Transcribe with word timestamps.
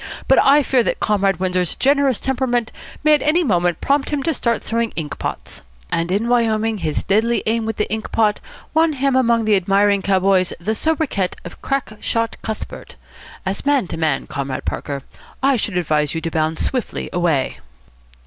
But 0.27 0.39
I 0.43 0.63
fear 0.63 0.81
that 0.81 0.99
Comrade 0.99 1.37
Windsor's 1.39 1.75
generous 1.75 2.19
temperament 2.19 2.71
may 3.03 3.13
at 3.13 3.21
any 3.21 3.43
moment 3.43 3.81
prompt 3.81 4.09
him 4.09 4.23
to 4.23 4.33
start 4.33 4.63
throwing 4.63 4.89
ink 4.95 5.19
pots. 5.19 5.61
And 5.91 6.11
in 6.11 6.27
Wyoming 6.27 6.79
his 6.79 7.03
deadly 7.03 7.43
aim 7.45 7.67
with 7.67 7.77
the 7.77 7.87
ink 7.93 8.11
pot 8.11 8.39
won 8.73 8.93
him 8.93 9.15
among 9.15 9.45
the 9.45 9.55
admiring 9.55 10.01
cowboys 10.01 10.53
the 10.59 10.73
sobriquet 10.73 11.33
of 11.45 11.61
Crack 11.61 11.93
Shot 11.99 12.35
Cuthbert. 12.41 12.95
As 13.45 13.63
man 13.63 13.87
to 13.89 13.95
man, 13.97 14.25
Comrade 14.25 14.65
Parker, 14.65 15.03
I 15.43 15.55
should 15.55 15.77
advise 15.77 16.15
you 16.15 16.21
to 16.21 16.31
bound 16.31 16.57
swiftly 16.57 17.07
away." 17.13 17.59